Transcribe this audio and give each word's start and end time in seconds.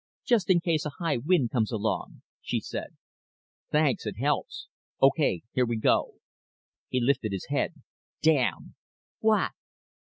"Just 0.25 0.49
in 0.49 0.61
case 0.61 0.83
a 0.83 0.93
high 0.97 1.17
wind 1.17 1.51
comes 1.51 1.71
along," 1.71 2.23
she 2.41 2.59
said. 2.59 2.97
"Thanks. 3.71 4.07
It 4.07 4.17
helps. 4.17 4.65
Okay, 4.99 5.43
here 5.51 5.67
we 5.67 5.77
go." 5.77 6.15
He 6.87 6.99
lifted 6.99 7.31
his 7.31 7.45
head. 7.49 7.75
"Damn." 8.19 8.73
"What?" 9.19 9.51